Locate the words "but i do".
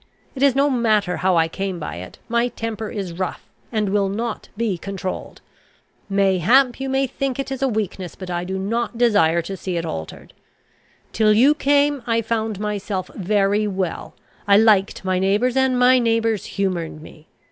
8.15-8.57